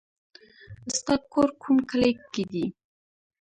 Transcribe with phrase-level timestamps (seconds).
[0.97, 2.65] ستا کور کوم کلي کې دی